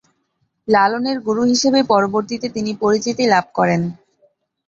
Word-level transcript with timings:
লালনের 0.67 1.17
গুরু 1.19 1.41
হিসেবেই 1.43 1.85
পরবর্তীতে 1.91 2.47
তিনি 2.55 2.71
পরিচিতি 2.81 3.23
লাভ 3.33 3.45
করেন। 3.57 3.81